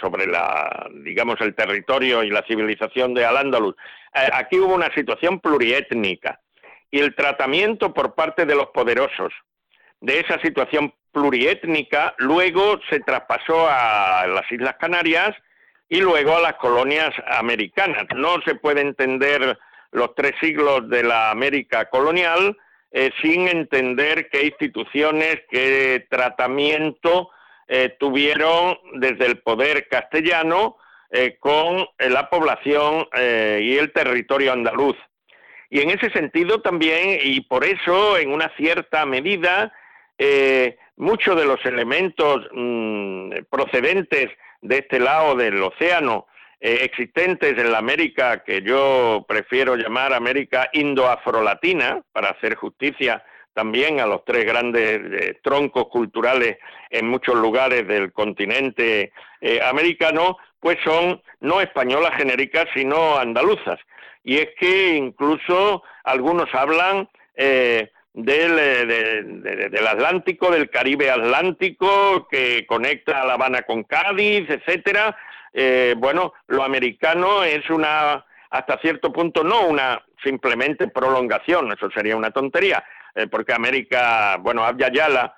sobre 0.00 0.26
la, 0.26 0.88
digamos, 1.04 1.38
el 1.40 1.54
territorio 1.54 2.22
y 2.22 2.30
la 2.30 2.44
civilización 2.46 3.12
de 3.12 3.26
Al-Ándalus. 3.26 3.74
aquí 4.12 4.58
hubo 4.58 4.74
una 4.74 4.92
situación 4.94 5.40
pluriétnica 5.40 6.40
y 6.96 7.00
el 7.00 7.14
tratamiento 7.14 7.92
por 7.92 8.14
parte 8.14 8.46
de 8.46 8.54
los 8.54 8.68
poderosos 8.68 9.30
de 10.00 10.20
esa 10.20 10.40
situación 10.40 10.94
pluriétnica 11.12 12.14
luego 12.16 12.80
se 12.88 13.00
traspasó 13.00 13.68
a 13.68 14.26
las 14.26 14.50
Islas 14.50 14.76
Canarias 14.80 15.34
y 15.90 16.00
luego 16.00 16.36
a 16.36 16.40
las 16.40 16.54
colonias 16.54 17.10
americanas. 17.26 18.06
No 18.14 18.40
se 18.46 18.54
puede 18.54 18.80
entender 18.80 19.58
los 19.92 20.14
tres 20.14 20.32
siglos 20.40 20.88
de 20.88 21.02
la 21.02 21.30
América 21.30 21.90
colonial 21.90 22.56
eh, 22.92 23.10
sin 23.20 23.46
entender 23.46 24.30
qué 24.30 24.46
instituciones, 24.46 25.42
qué 25.50 26.06
tratamiento 26.08 27.28
eh, 27.68 27.94
tuvieron 28.00 28.78
desde 28.94 29.26
el 29.26 29.42
poder 29.42 29.86
castellano 29.88 30.78
eh, 31.10 31.36
con 31.38 31.86
la 31.98 32.30
población 32.30 33.06
y 33.14 33.76
el 33.76 33.92
territorio 33.92 34.52
andaluz. 34.52 34.96
Y 35.70 35.80
en 35.80 35.90
ese 35.90 36.10
sentido 36.10 36.60
también, 36.60 37.18
y 37.22 37.40
por 37.40 37.64
eso 37.64 38.16
en 38.18 38.32
una 38.32 38.50
cierta 38.56 39.04
medida, 39.04 39.72
eh, 40.18 40.78
muchos 40.96 41.36
de 41.36 41.44
los 41.44 41.64
elementos 41.64 42.46
mm, 42.52 43.30
procedentes 43.50 44.30
de 44.62 44.78
este 44.78 45.00
lado 45.00 45.34
del 45.34 45.62
océano, 45.62 46.26
eh, 46.60 46.78
existentes 46.82 47.58
en 47.58 47.70
la 47.70 47.78
América 47.78 48.42
que 48.44 48.62
yo 48.62 49.24
prefiero 49.28 49.76
llamar 49.76 50.14
América 50.14 50.70
indo-afrolatina, 50.72 52.02
para 52.12 52.30
hacer 52.30 52.54
justicia 52.54 53.22
también 53.52 54.00
a 54.00 54.06
los 54.06 54.24
tres 54.24 54.44
grandes 54.44 55.00
eh, 55.02 55.38
troncos 55.42 55.88
culturales 55.88 56.58
en 56.90 57.08
muchos 57.08 57.34
lugares 57.34 57.86
del 57.88 58.12
continente 58.12 59.12
americano, 59.64 60.38
pues 60.66 60.78
son 60.82 61.22
no 61.38 61.60
españolas 61.60 62.16
genéricas, 62.16 62.66
sino 62.74 63.18
andaluzas 63.18 63.78
y 64.24 64.38
es 64.38 64.48
que 64.58 64.96
incluso 64.96 65.84
algunos 66.02 66.52
hablan 66.52 67.08
eh, 67.36 67.92
del, 68.12 68.56
del, 68.88 69.86
Atlántico, 69.86 70.50
del 70.50 70.68
Caribe 70.70 71.08
Atlántico, 71.08 72.26
que 72.28 72.66
conecta 72.66 73.22
a 73.22 73.24
La 73.24 73.34
Habana 73.34 73.62
con 73.62 73.84
Cádiz, 73.84 74.50
etcétera. 74.50 75.16
Eh, 75.52 75.94
bueno, 75.96 76.34
lo 76.48 76.64
americano 76.64 77.44
es 77.44 77.70
una, 77.70 78.26
hasta 78.50 78.78
cierto 78.78 79.12
punto, 79.12 79.44
no 79.44 79.68
una 79.68 80.02
simplemente 80.24 80.88
prolongación, 80.88 81.70
eso 81.70 81.88
sería 81.92 82.16
una 82.16 82.32
tontería, 82.32 82.82
eh, 83.14 83.28
porque 83.28 83.52
América, 83.52 84.38
bueno, 84.40 84.64
Abya 84.64 84.90
Yala, 84.90 85.36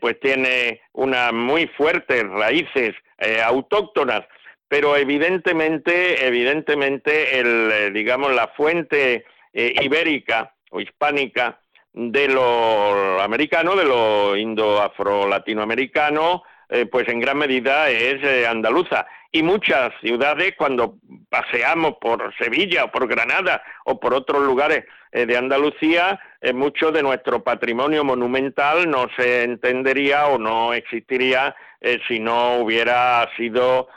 pues 0.00 0.18
tiene 0.18 0.80
unas 0.92 1.32
muy 1.32 1.68
fuertes 1.68 2.24
raíces 2.28 2.96
autóctonas 3.44 4.24
pero 4.68 4.96
evidentemente, 4.96 6.26
evidentemente, 6.26 7.40
el, 7.40 7.70
eh, 7.72 7.90
digamos, 7.90 8.34
la 8.34 8.48
fuente 8.48 9.24
eh, 9.52 9.74
ibérica 9.82 10.52
o 10.70 10.80
hispánica 10.80 11.60
de 11.92 12.28
lo 12.28 13.20
americano, 13.20 13.74
de 13.74 13.84
lo 13.84 14.36
indo-afro-latinoamericano, 14.36 16.42
eh, 16.68 16.86
pues 16.86 17.08
en 17.08 17.20
gran 17.20 17.38
medida 17.38 17.88
es 17.88 18.46
andaluza. 18.46 19.06
Y 19.32 19.42
muchas 19.42 19.92
ciudades, 20.00 20.54
cuando 20.56 20.96
paseamos 21.28 21.94
por 22.00 22.34
Sevilla 22.36 22.84
o 22.84 22.90
por 22.90 23.08
Granada 23.08 23.62
o 23.84 23.98
por 23.98 24.14
otros 24.14 24.42
lugares 24.42 24.84
de 25.12 25.36
Andalucía, 25.36 26.20
eh, 26.40 26.52
mucho 26.52 26.92
de 26.92 27.02
nuestro 27.02 27.42
patrimonio 27.42 28.04
monumental 28.04 28.88
no 28.88 29.08
se 29.16 29.42
entendería 29.42 30.28
o 30.28 30.38
no 30.38 30.72
existiría 30.72 31.56
eh, 31.80 31.98
si 32.06 32.20
no 32.20 32.58
hubiera 32.58 33.28
sido 33.36 33.88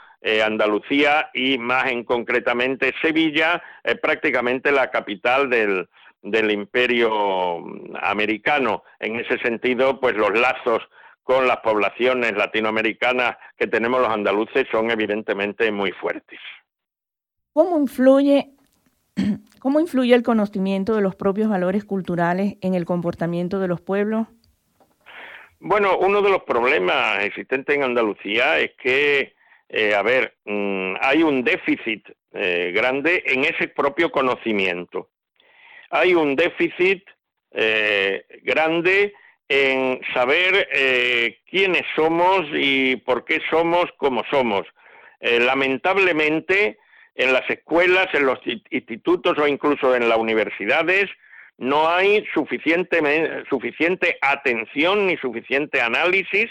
Andalucía 0.44 1.30
y 1.34 1.58
más 1.58 1.90
en 1.90 2.04
concretamente 2.04 2.94
Sevilla, 3.02 3.62
prácticamente 4.00 4.70
la 4.70 4.90
capital 4.90 5.50
del, 5.50 5.88
del 6.22 6.50
imperio 6.50 7.60
mm, 7.60 7.96
americano. 8.00 8.84
En 9.00 9.16
ese 9.16 9.38
sentido, 9.38 10.00
pues 10.00 10.14
los 10.14 10.38
lazos 10.38 10.82
con 11.22 11.46
las 11.46 11.58
poblaciones 11.58 12.36
latinoamericanas 12.36 13.36
que 13.56 13.66
tenemos 13.66 14.00
los 14.00 14.10
andaluces 14.10 14.66
son 14.70 14.90
evidentemente 14.90 15.70
muy 15.70 15.92
fuertes. 15.92 16.40
¿Cómo 17.52 17.78
influye 17.78 18.50
¿Cómo 19.60 19.80
influye 19.80 20.14
el 20.14 20.22
conocimiento 20.22 20.94
de 20.94 21.02
los 21.02 21.16
propios 21.16 21.48
valores 21.48 21.84
culturales 21.84 22.56
en 22.60 22.74
el 22.74 22.84
comportamiento 22.84 23.58
de 23.60 23.68
los 23.68 23.80
pueblos? 23.80 24.26
Bueno, 25.60 25.98
uno 25.98 26.22
de 26.22 26.30
los 26.30 26.42
problemas 26.42 27.24
existentes 27.24 27.76
en 27.76 27.84
Andalucía 27.84 28.58
es 28.58 28.72
que, 28.82 29.34
eh, 29.74 29.94
a 29.94 30.02
ver, 30.02 30.36
mm, 30.44 30.96
hay 31.00 31.22
un 31.22 31.42
déficit 31.42 32.06
eh, 32.34 32.72
grande 32.74 33.22
en 33.24 33.44
ese 33.44 33.68
propio 33.68 34.12
conocimiento. 34.12 35.08
Hay 35.88 36.14
un 36.14 36.36
déficit 36.36 37.02
eh, 37.52 38.24
grande 38.42 39.14
en 39.48 40.00
saber 40.14 40.68
quiénes 41.50 41.82
somos 41.94 42.46
y 42.54 42.96
por 42.96 43.24
qué 43.26 43.40
somos 43.50 43.86
como 43.98 44.24
somos. 44.30 44.66
lamentablemente, 45.20 46.78
en 47.14 47.32
las 47.34 47.48
escuelas, 47.50 48.06
en 48.14 48.24
los 48.24 48.38
institutos 48.70 49.36
o 49.38 49.46
incluso 49.46 49.94
en 49.94 50.08
las 50.08 50.16
universidades 50.16 51.10
no 51.58 51.86
hay 51.90 52.24
suficiente, 52.32 52.98
suficiente 53.50 54.16
atención, 54.22 55.06
ni 55.06 55.18
suficiente 55.18 55.82
análisis, 55.82 56.48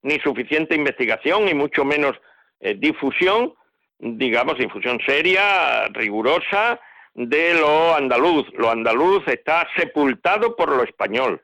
ni 0.00 0.18
suficiente 0.20 0.74
investigación, 0.74 1.48
y 1.48 1.54
mucho 1.54 1.84
menos 1.84 2.18
eh, 2.60 2.74
difusión, 2.78 3.54
digamos, 3.98 4.58
difusión 4.58 5.00
seria, 5.06 5.86
rigurosa, 5.88 6.80
de 7.14 7.54
lo 7.54 7.94
andaluz. 7.94 8.46
Lo 8.54 8.70
andaluz 8.70 9.26
está 9.26 9.66
sepultado 9.76 10.54
por 10.54 10.70
lo 10.70 10.84
español 10.84 11.42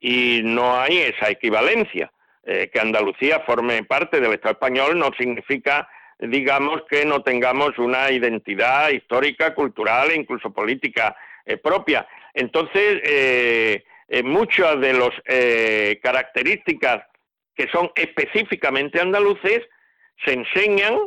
y 0.00 0.40
no 0.42 0.80
hay 0.80 0.98
esa 0.98 1.30
equivalencia. 1.30 2.10
Eh, 2.42 2.70
que 2.72 2.80
Andalucía 2.80 3.40
forme 3.40 3.84
parte 3.84 4.18
del 4.18 4.32
Estado 4.32 4.52
español 4.52 4.98
no 4.98 5.10
significa 5.18 5.86
digamos 6.18 6.82
que 6.88 7.04
no 7.04 7.22
tengamos 7.22 7.78
una 7.78 8.10
identidad 8.10 8.88
histórica, 8.90 9.54
cultural 9.54 10.10
e 10.10 10.16
incluso 10.16 10.50
política 10.50 11.16
eh, 11.44 11.58
propia. 11.58 12.06
Entonces, 12.32 13.00
eh, 13.04 13.84
muchas 14.24 14.80
de 14.80 14.92
las 14.94 15.10
características 16.02 17.04
que 17.54 17.68
son 17.68 17.90
específicamente 17.94 19.00
andaluces 19.00 19.60
se 20.24 20.34
enseñan, 20.34 20.98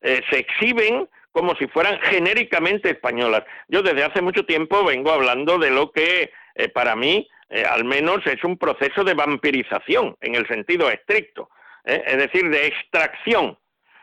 se 0.00 0.38
exhiben 0.38 1.08
como 1.32 1.54
si 1.56 1.66
fueran 1.68 1.98
genéricamente 2.00 2.90
españolas. 2.90 3.44
Yo 3.68 3.82
desde 3.82 4.04
hace 4.04 4.22
mucho 4.22 4.44
tiempo 4.44 4.84
vengo 4.84 5.10
hablando 5.10 5.58
de 5.58 5.70
lo 5.70 5.90
que 5.92 6.30
para 6.74 6.96
mí 6.96 7.28
al 7.70 7.84
menos 7.84 8.26
es 8.26 8.42
un 8.44 8.58
proceso 8.58 9.04
de 9.04 9.14
vampirización 9.14 10.16
en 10.20 10.34
el 10.34 10.46
sentido 10.46 10.90
estricto, 10.90 11.50
es 11.84 12.16
decir, 12.16 12.48
de 12.50 12.66
extracción 12.66 13.58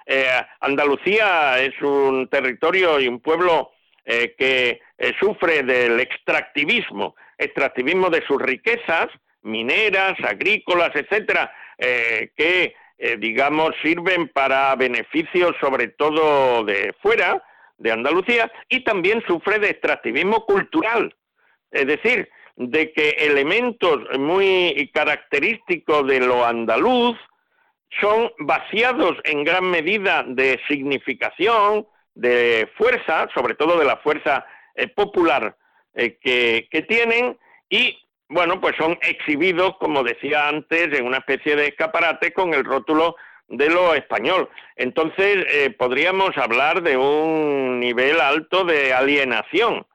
eh, 0.06 0.28
Andalucía 0.60 1.60
es 1.60 1.82
un 1.82 2.28
territorio 2.28 3.00
y 3.00 3.08
un 3.08 3.20
pueblo 3.20 3.72
eh, 4.04 4.36
que 4.38 4.82
eh, 4.98 5.14
sufre 5.20 5.64
del 5.64 6.00
extractivismo, 6.00 7.16
extractivismo 7.38 8.10
de 8.10 8.24
sus 8.28 8.40
riquezas 8.40 9.08
mineras, 9.42 10.14
agrícolas, 10.24 10.92
etcétera, 10.96 11.54
que 11.78 12.74
digamos 12.98 13.76
sirven 13.82 14.30
para 14.30 14.74
beneficios 14.76 15.54
sobre 15.60 15.90
todo 15.90 16.64
de 16.64 16.94
fuera 17.02 17.44
de 17.78 17.92
Andalucía 17.92 18.52
y 18.70 18.84
también 18.84 19.22
sufre 19.28 19.60
de 19.60 19.72
extractivismo 19.72 20.46
cultural, 20.46 21.14
es 21.72 21.88
decir, 21.88 22.30
de 22.56 22.94
que 22.94 23.10
elementos 23.20 24.00
muy 24.18 24.90
característicos 24.94 26.08
de 26.08 26.22
lo 26.22 26.46
andaluz, 26.46 27.18
son 28.02 28.32
vaciados 28.40 29.18
en 29.24 29.44
gran 29.44 29.70
medida 29.70 30.24
de 30.24 30.60
significación, 30.68 31.88
de 32.14 32.70
fuerza, 32.78 33.28
sobre 33.34 33.56
todo 33.56 33.78
de 33.78 33.86
la 33.86 33.98
fuerza 33.98 34.46
eh, 34.76 34.88
popular 34.88 35.56
eh, 35.94 36.18
que, 36.22 36.82
tienen, 36.84 37.38
y 37.70 37.98
bueno, 38.30 38.60
pues 38.60 38.76
son 38.78 38.98
exhibidos, 39.02 39.78
como 39.78 40.04
decía 40.04 40.48
antes, 40.48 40.98
en 40.98 41.06
una 41.06 41.18
especie 41.18 41.56
de 41.56 41.68
escaparate 41.68 42.34
con 42.34 42.54
el 42.54 42.64
rótulo 42.64 43.16
de 43.48 43.70
lo 43.70 43.94
español. 43.94 44.50
Entonces, 44.76 45.46
eh, 45.50 45.70
podríamos 45.78 46.36
hablar 46.38 46.82
de 46.82 46.98
un 46.98 47.80
nivel 47.80 48.20
alto 48.20 48.64
de 48.64 48.94
alienación, 48.94 49.86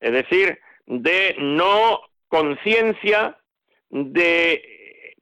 es 0.00 0.12
decir, 0.12 0.60
de 0.86 1.34
no 1.38 2.00
conciencia 2.28 3.36
de 3.90 5.16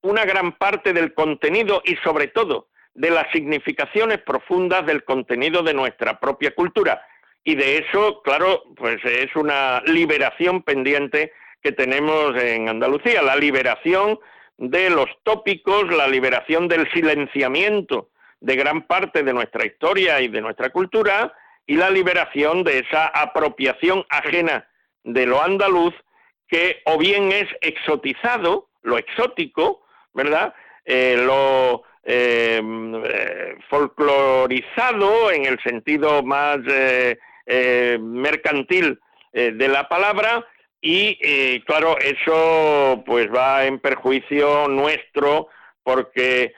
una 0.00 0.24
gran 0.24 0.52
parte 0.52 0.92
del 0.92 1.12
contenido 1.14 1.82
y 1.84 1.96
sobre 1.96 2.28
todo 2.28 2.68
de 2.94 3.10
las 3.10 3.30
significaciones 3.32 4.18
profundas 4.18 4.86
del 4.86 5.04
contenido 5.04 5.62
de 5.62 5.74
nuestra 5.74 6.20
propia 6.20 6.54
cultura. 6.54 7.02
Y 7.42 7.54
de 7.56 7.78
eso, 7.78 8.22
claro, 8.22 8.62
pues 8.76 9.04
es 9.04 9.34
una 9.36 9.82
liberación 9.86 10.62
pendiente 10.62 11.32
que 11.64 11.72
tenemos 11.72 12.36
en 12.36 12.68
Andalucía, 12.68 13.22
la 13.22 13.36
liberación 13.36 14.20
de 14.58 14.90
los 14.90 15.08
tópicos, 15.22 15.90
la 15.90 16.06
liberación 16.06 16.68
del 16.68 16.86
silenciamiento 16.92 18.10
de 18.40 18.54
gran 18.54 18.82
parte 18.82 19.22
de 19.22 19.32
nuestra 19.32 19.64
historia 19.64 20.20
y 20.20 20.28
de 20.28 20.42
nuestra 20.42 20.68
cultura 20.68 21.32
y 21.66 21.76
la 21.76 21.88
liberación 21.88 22.64
de 22.64 22.80
esa 22.80 23.06
apropiación 23.06 24.04
ajena 24.10 24.68
de 25.04 25.24
lo 25.24 25.42
andaluz 25.42 25.94
que 26.48 26.82
o 26.84 26.98
bien 26.98 27.32
es 27.32 27.48
exotizado, 27.62 28.68
lo 28.82 28.98
exótico, 28.98 29.86
¿verdad? 30.12 30.54
Eh, 30.84 31.16
lo 31.16 31.84
eh, 32.04 32.60
eh, 32.62 33.56
folclorizado 33.70 35.30
en 35.30 35.46
el 35.46 35.58
sentido 35.62 36.22
más 36.22 36.58
mercantil 37.46 39.00
de 39.32 39.68
la 39.68 39.88
palabra 39.88 40.46
y 40.86 41.60
claro, 41.62 41.96
eso 41.98 43.02
pues 43.06 43.28
va 43.34 43.64
en 43.64 43.78
perjuicio 43.78 44.68
nuestro 44.68 45.48
porque 45.82 46.54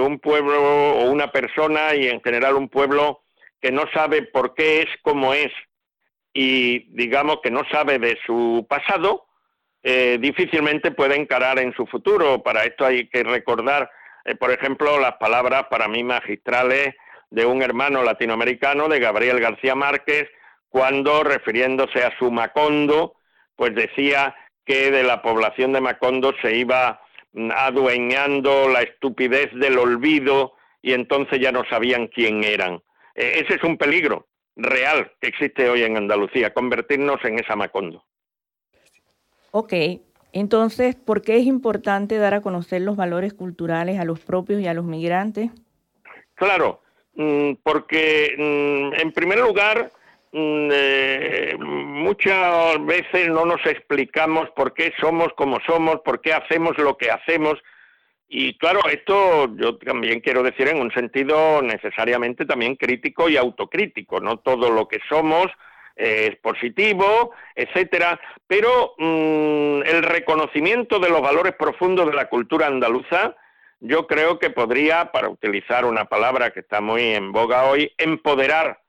un 0.00 0.18
pueblo 0.18 0.60
o 0.60 1.10
una 1.10 1.30
persona 1.30 1.94
y 1.94 2.08
en 2.08 2.20
general 2.20 2.56
un 2.56 2.68
pueblo 2.68 3.22
que 3.60 3.70
no 3.70 3.84
sabe 3.92 4.22
por 4.22 4.54
qué 4.54 4.82
es 4.82 4.88
como 5.02 5.34
es 5.34 5.52
y 6.32 6.90
digamos 6.94 7.40
que 7.42 7.50
no 7.50 7.62
sabe 7.70 7.98
de 7.98 8.18
su 8.24 8.66
pasado, 8.68 9.26
eh, 9.82 10.18
difícilmente 10.20 10.90
puede 10.90 11.16
encarar 11.16 11.58
en 11.58 11.74
su 11.74 11.86
futuro. 11.86 12.42
Para 12.42 12.64
esto 12.64 12.84
hay 12.84 13.08
que 13.08 13.22
recordar, 13.22 13.90
eh, 14.24 14.34
por 14.36 14.50
ejemplo, 14.50 14.98
las 15.00 15.16
palabras 15.16 15.64
para 15.70 15.88
mí 15.88 16.04
magistrales 16.04 16.94
de 17.30 17.46
un 17.46 17.62
hermano 17.62 18.02
latinoamericano, 18.02 18.88
de 18.88 19.00
Gabriel 19.00 19.40
García 19.40 19.74
Márquez, 19.74 20.28
cuando 20.68 21.24
refiriéndose 21.24 22.02
a 22.02 22.16
su 22.18 22.30
Macondo, 22.30 23.16
pues 23.60 23.74
decía 23.74 24.34
que 24.64 24.90
de 24.90 25.02
la 25.02 25.20
población 25.20 25.74
de 25.74 25.82
Macondo 25.82 26.32
se 26.40 26.56
iba 26.56 27.02
mm, 27.34 27.50
adueñando 27.54 28.70
la 28.70 28.80
estupidez 28.80 29.52
del 29.52 29.76
olvido 29.76 30.54
y 30.80 30.94
entonces 30.94 31.40
ya 31.40 31.52
no 31.52 31.64
sabían 31.68 32.06
quién 32.06 32.42
eran. 32.42 32.80
E, 33.14 33.40
ese 33.40 33.56
es 33.56 33.62
un 33.62 33.76
peligro 33.76 34.28
real 34.56 35.12
que 35.20 35.28
existe 35.28 35.68
hoy 35.68 35.82
en 35.82 35.98
Andalucía, 35.98 36.54
convertirnos 36.54 37.22
en 37.22 37.38
esa 37.38 37.54
Macondo. 37.54 38.02
Ok, 39.50 39.74
entonces, 40.32 40.94
¿por 40.94 41.20
qué 41.20 41.36
es 41.36 41.44
importante 41.44 42.16
dar 42.16 42.32
a 42.32 42.40
conocer 42.40 42.80
los 42.80 42.96
valores 42.96 43.34
culturales 43.34 44.00
a 44.00 44.06
los 44.06 44.20
propios 44.20 44.62
y 44.62 44.68
a 44.68 44.72
los 44.72 44.86
migrantes? 44.86 45.50
Claro, 46.34 46.80
mm, 47.12 47.56
porque 47.62 48.36
mm, 48.38 49.02
en 49.02 49.12
primer 49.12 49.40
lugar, 49.40 49.90
eh, 50.32 51.56
muchas 51.58 52.84
veces 52.84 53.28
no 53.28 53.44
nos 53.44 53.64
explicamos 53.66 54.48
por 54.50 54.74
qué 54.74 54.92
somos 55.00 55.28
como 55.36 55.58
somos, 55.66 56.00
por 56.04 56.20
qué 56.20 56.32
hacemos 56.32 56.78
lo 56.78 56.96
que 56.96 57.10
hacemos. 57.10 57.54
Y 58.28 58.56
claro, 58.58 58.80
esto 58.88 59.48
yo 59.56 59.76
también 59.78 60.20
quiero 60.20 60.42
decir 60.42 60.68
en 60.68 60.80
un 60.80 60.92
sentido 60.92 61.62
necesariamente 61.62 62.46
también 62.46 62.76
crítico 62.76 63.28
y 63.28 63.36
autocrítico, 63.36 64.20
no 64.20 64.38
todo 64.38 64.70
lo 64.70 64.86
que 64.86 65.00
somos 65.08 65.48
es 65.96 66.36
positivo, 66.36 67.32
etcétera, 67.54 68.18
pero 68.46 68.94
mm, 68.96 69.82
el 69.84 70.02
reconocimiento 70.02 70.98
de 70.98 71.10
los 71.10 71.20
valores 71.20 71.54
profundos 71.58 72.06
de 72.06 72.14
la 72.14 72.28
cultura 72.28 72.68
andaluza, 72.68 73.36
yo 73.80 74.06
creo 74.06 74.38
que 74.38 74.50
podría, 74.50 75.12
para 75.12 75.28
utilizar 75.28 75.84
una 75.84 76.06
palabra 76.06 76.50
que 76.50 76.60
está 76.60 76.80
muy 76.80 77.02
en 77.02 77.32
boga 77.32 77.64
hoy, 77.64 77.92
empoderar 77.98 78.80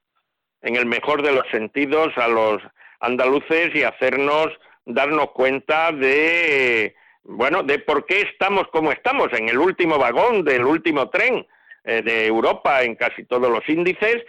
en 0.61 0.75
el 0.75 0.85
mejor 0.85 1.23
de 1.23 1.31
los 1.31 1.47
sentidos 1.51 2.09
a 2.17 2.27
los 2.27 2.61
andaluces 2.99 3.73
y 3.73 3.83
hacernos 3.83 4.47
darnos 4.85 5.31
cuenta 5.31 5.91
de, 5.91 6.95
bueno, 7.23 7.63
de 7.63 7.79
por 7.79 8.05
qué 8.05 8.21
estamos 8.21 8.67
como 8.71 8.91
estamos, 8.91 9.29
en 9.33 9.49
el 9.49 9.57
último 9.57 9.97
vagón 9.97 10.43
del 10.43 10.65
último 10.65 11.09
tren 11.09 11.45
eh, 11.83 12.01
de 12.03 12.27
Europa 12.27 12.83
en 12.83 12.95
casi 12.95 13.23
todos 13.25 13.49
los 13.49 13.67
índices. 13.67 14.23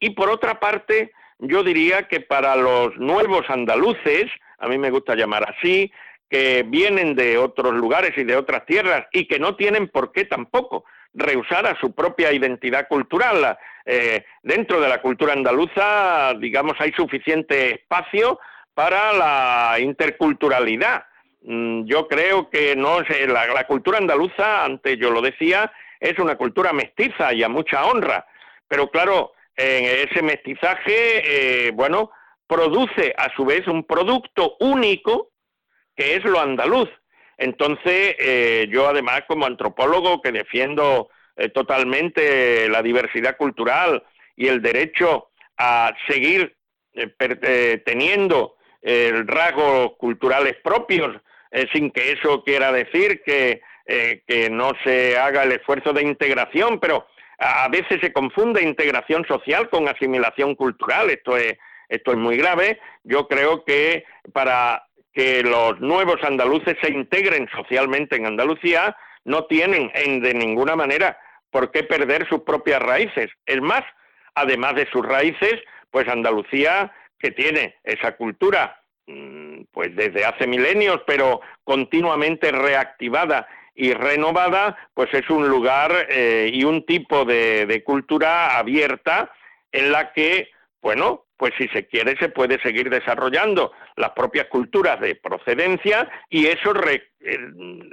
Y 0.00 0.10
por 0.10 0.28
otra 0.28 0.60
parte, 0.60 1.12
yo 1.38 1.62
diría 1.62 2.08
que 2.08 2.20
para 2.20 2.56
los 2.56 2.96
nuevos 2.96 3.48
andaluces, 3.48 4.26
a 4.58 4.68
mí 4.68 4.78
me 4.78 4.90
gusta 4.90 5.14
llamar 5.14 5.54
así, 5.56 5.90
que 6.28 6.64
vienen 6.66 7.14
de 7.14 7.38
otros 7.38 7.74
lugares 7.74 8.12
y 8.16 8.24
de 8.24 8.36
otras 8.36 8.66
tierras 8.66 9.06
y 9.12 9.26
que 9.26 9.38
no 9.38 9.54
tienen 9.54 9.88
por 9.88 10.12
qué 10.12 10.24
tampoco 10.24 10.84
rehusar 11.16 11.66
a 11.66 11.78
su 11.80 11.92
propia 11.92 12.32
identidad 12.32 12.86
cultural. 12.88 13.58
Eh, 13.84 14.24
dentro 14.42 14.80
de 14.80 14.88
la 14.88 15.00
cultura 15.00 15.32
andaluza, 15.32 16.34
digamos, 16.38 16.74
hay 16.78 16.92
suficiente 16.92 17.74
espacio 17.74 18.38
para 18.74 19.12
la 19.12 19.76
interculturalidad. 19.80 21.04
Mm, 21.42 21.84
yo 21.86 22.06
creo 22.06 22.50
que 22.50 22.76
no 22.76 23.00
la, 23.00 23.66
cultura 23.66 23.98
andaluza, 23.98 24.64
antes 24.64 24.98
yo 24.98 25.10
lo 25.10 25.22
decía, 25.22 25.72
es 25.98 26.18
una 26.18 26.36
cultura 26.36 26.72
mestiza 26.72 27.32
y 27.32 27.42
a 27.42 27.48
mucha 27.48 27.86
honra. 27.86 28.26
Pero 28.68 28.90
claro, 28.90 29.32
ese 29.56 30.22
mestizaje, 30.22 31.68
eh, 31.68 31.70
bueno, 31.70 32.10
produce 32.46 33.14
a 33.16 33.34
su 33.34 33.44
vez 33.44 33.66
un 33.66 33.84
producto 33.84 34.56
único 34.60 35.30
que 35.96 36.16
es 36.16 36.24
lo 36.24 36.40
andaluz. 36.40 36.90
Entonces, 37.38 38.16
eh, 38.18 38.66
yo 38.70 38.88
además 38.88 39.22
como 39.28 39.46
antropólogo 39.46 40.22
que 40.22 40.32
defiendo 40.32 41.10
eh, 41.36 41.48
totalmente 41.50 42.68
la 42.68 42.82
diversidad 42.82 43.36
cultural 43.36 44.02
y 44.36 44.48
el 44.48 44.62
derecho 44.62 45.28
a 45.58 45.94
seguir 46.08 46.54
teniendo 47.84 48.56
rasgos 49.26 49.96
culturales 49.98 50.56
propios, 50.62 51.14
sin 51.72 51.90
que 51.90 52.12
eso 52.12 52.42
quiera 52.42 52.72
decir 52.72 53.22
que 53.22 53.60
eh, 53.88 54.24
que 54.26 54.50
no 54.50 54.72
se 54.82 55.16
haga 55.16 55.44
el 55.44 55.52
esfuerzo 55.52 55.92
de 55.92 56.02
integración, 56.02 56.80
pero 56.80 57.06
a 57.38 57.68
veces 57.68 58.00
se 58.00 58.12
confunde 58.12 58.64
integración 58.64 59.24
social 59.28 59.68
con 59.70 59.86
asimilación 59.86 60.56
cultural. 60.56 61.08
Esto 61.08 61.36
es, 61.36 61.56
esto 61.88 62.10
es 62.10 62.16
muy 62.16 62.36
grave. 62.36 62.80
Yo 63.04 63.28
creo 63.28 63.64
que 63.64 64.04
para 64.32 64.88
que 65.16 65.42
los 65.42 65.80
nuevos 65.80 66.22
andaluces 66.22 66.76
se 66.82 66.92
integren 66.92 67.48
socialmente 67.48 68.16
en 68.16 68.26
Andalucía, 68.26 68.94
no 69.24 69.46
tienen 69.46 69.90
en, 69.94 70.20
de 70.20 70.34
ninguna 70.34 70.76
manera 70.76 71.18
por 71.50 71.72
qué 71.72 71.84
perder 71.84 72.28
sus 72.28 72.42
propias 72.42 72.82
raíces. 72.82 73.30
Es 73.46 73.62
más, 73.62 73.82
además 74.34 74.74
de 74.74 74.86
sus 74.90 75.06
raíces, 75.06 75.54
pues 75.90 76.06
Andalucía, 76.06 76.92
que 77.18 77.30
tiene 77.30 77.76
esa 77.82 78.14
cultura 78.16 78.82
mm, 79.06 79.62
pues 79.72 79.96
desde 79.96 80.26
hace 80.26 80.46
milenios, 80.46 81.00
pero 81.06 81.40
continuamente 81.64 82.52
reactivada 82.52 83.48
y 83.74 83.94
renovada, 83.94 84.76
pues 84.92 85.08
es 85.14 85.30
un 85.30 85.48
lugar 85.48 86.08
eh, 86.10 86.50
y 86.52 86.64
un 86.64 86.84
tipo 86.84 87.24
de, 87.24 87.82
cultura 87.86 88.58
abierta 88.58 89.32
en 89.72 89.92
la 89.92 90.12
que, 90.12 90.50
bueno, 90.82 91.24
pues 91.36 91.52
si 91.58 91.68
se 91.68 91.86
quiere 91.86 92.16
se 92.18 92.28
puede 92.28 92.60
seguir 92.60 92.90
desarrollando 92.90 93.72
las 93.96 94.10
propias 94.10 94.46
culturas 94.46 95.00
de 95.00 95.14
procedencia 95.16 96.08
y 96.30 96.46
eso 96.46 96.72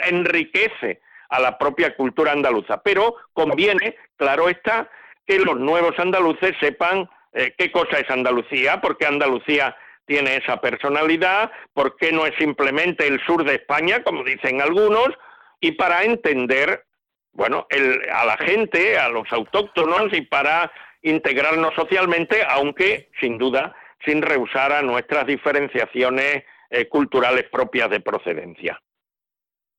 enriquece 0.08 1.02
a 1.30 1.40
la 1.40 1.58
propia 1.58 1.96
cultura 1.96 2.32
andaluza. 2.32 2.82
Pero 2.84 3.16
conviene, 3.34 3.96
claro 4.16 4.50
está, 4.50 4.90
que 5.26 5.40
los 5.40 5.58
nuevos 5.60 5.98
andaluces 5.98 6.56
sepan 6.60 7.10
eh, 7.34 7.54
qué 7.58 7.72
cosa 7.72 8.00
es 8.00 8.10
Andalucía, 8.10 8.80
porque 8.82 9.06
Andalucía 9.06 9.76
tiene 10.06 10.38
esa 10.38 10.58
personalidad, 10.58 11.52
por 11.74 11.96
qué 11.96 12.12
no 12.12 12.26
es 12.26 12.36
simplemente 12.38 13.08
el 13.08 13.20
sur 13.26 13.44
de 13.44 13.56
España, 13.56 14.04
como 14.04 14.24
dicen 14.24 14.62
algunos, 14.62 15.10
y 15.60 15.72
para 15.72 16.04
entender, 16.04 16.84
bueno, 17.32 17.68
a 18.14 18.26
la 18.26 18.38
gente, 18.38 18.98
a 18.98 19.10
los 19.10 19.32
autóctonos 19.32 20.14
y 20.14 20.22
para 20.22 20.72
integrarnos 21.04 21.74
socialmente, 21.76 22.44
aunque 22.48 23.10
sin 23.20 23.38
duda 23.38 23.76
sin 24.06 24.22
rehusar 24.22 24.72
a 24.74 24.82
nuestras 24.82 25.26
diferenciaciones 25.26 26.44
eh, 26.70 26.90
culturales 26.90 27.46
propias 27.52 27.90
de 27.90 28.00
procedencia. 28.02 28.80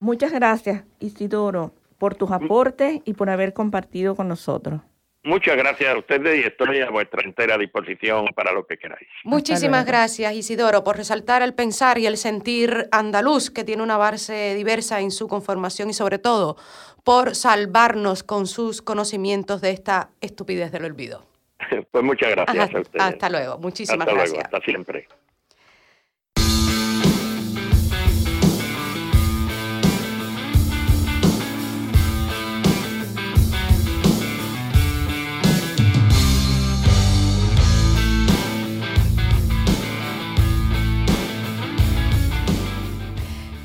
Muchas 0.01 0.33
gracias, 0.33 0.85
Isidoro, 1.01 1.75
por 1.99 2.15
tus 2.15 2.31
mm. 2.31 2.35
aportes 2.35 3.01
y 3.05 3.15
por 3.15 3.31
haber 3.31 3.53
compartido 3.53 4.15
con 4.15 4.29
nosotros. 4.29 4.81
Muchas 5.25 5.57
gracias 5.57 5.95
a 5.95 5.99
ustedes 5.99 6.45
y 6.45 6.47
estoy 6.47 6.81
a 6.81 6.91
vuestra 6.91 7.23
entera 7.23 7.57
disposición 7.57 8.27
para 8.35 8.53
lo 8.53 8.67
que 8.67 8.77
queráis. 8.77 9.09
Muchísimas 9.25 9.87
gracias, 9.87 10.35
Isidoro, 10.35 10.85
por 10.85 10.99
resaltar 10.99 11.41
el 11.41 11.55
pensar 11.55 11.97
y 11.99 12.07
el 12.07 12.19
sentir 12.19 12.89
andaluz, 12.93 13.51
que 13.51 13.65
tiene 13.65 13.83
una 13.83 13.97
base 13.97 14.55
diversa 14.55 15.01
en 15.01 15.11
su 15.11 15.27
conformación 15.27 15.89
y 15.89 15.95
sobre 15.95 16.19
todo 16.19 16.57
por 17.05 17.35
salvarnos 17.35 18.23
con 18.23 18.47
sus 18.47 18.83
conocimientos 18.83 19.63
de 19.63 19.71
esta 19.71 20.11
estupidez 20.21 20.71
del 20.73 20.85
olvido. 20.85 21.27
Pues 21.91 22.05
muchas 22.05 22.31
gracias 22.31 22.75
a 22.75 22.81
ustedes. 22.81 23.05
Hasta 23.05 23.31
luego, 23.31 23.59
muchísimas 23.59 24.07
gracias. 24.07 24.45
hasta 24.45 24.61
siempre. 24.61 25.09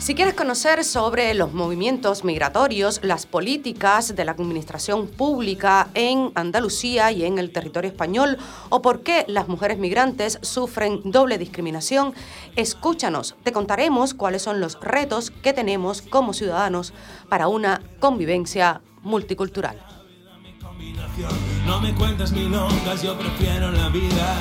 Si 0.10 0.15
quieres 0.15 0.34
conocer 0.34 0.84
sobre 0.86 1.36
los 1.36 1.54
movimientos 1.54 2.24
migratorios, 2.24 3.00
las 3.04 3.28
políticas 3.28 4.15
de 4.15 4.26
la 4.26 4.32
administración 4.32 5.08
pública 5.08 5.91
en 5.93 6.32
Andalucía 6.34 7.12
y 7.12 7.26
en 7.26 7.38
el 7.38 7.52
territorio 7.52 7.91
español, 7.91 8.39
o 8.69 8.82
por 8.82 9.04
qué 9.04 9.24
las 9.28 9.48
mujeres 9.48 9.78
migrantes 9.78 10.39
sufren 10.41 11.02
doble 11.04 11.38
discriminación, 11.38 12.15
escúchanos. 12.56 13.36
Te 13.43 13.52
contaremos 13.52 14.15
cuáles 14.15 14.41
son 14.41 14.60
los 14.60 14.80
retos 14.80 15.30
que 15.30 15.54
tenemos 15.54 16.02
como 16.02 16.34
ciudadanos 16.34 16.91
para 17.30 17.48
una 17.48 17.84
convivencia 18.00 18.82
multicultural. 19.04 19.80
No 21.67 21.80
me 21.82 21.93
cuentes 21.93 22.34
yo 22.34 23.15
prefiero 23.19 23.72
la 23.72 23.89
vida. 23.89 24.36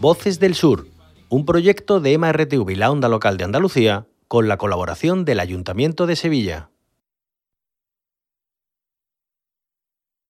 Voces 0.00 0.40
del 0.40 0.54
Sur 0.54 0.91
un 1.32 1.46
proyecto 1.46 1.98
de 1.98 2.18
MRTV 2.18 2.76
la 2.76 2.90
Onda 2.90 3.08
Local 3.08 3.38
de 3.38 3.44
Andalucía 3.44 4.06
con 4.28 4.48
la 4.48 4.58
colaboración 4.58 5.24
del 5.24 5.40
Ayuntamiento 5.40 6.06
de 6.06 6.14
Sevilla. 6.14 6.68